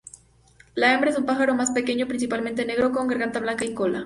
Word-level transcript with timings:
La 0.73 0.93
hembra 0.95 1.11
es 1.11 1.17
un 1.19 1.27
pájaro 1.27 1.53
más 1.53 1.69
pequeño, 1.69 2.07
principalmente 2.07 2.65
negro, 2.65 2.91
con 2.91 3.07
garganta 3.07 3.39
blanca 3.39 3.65
y 3.65 3.75
cola. 3.75 3.99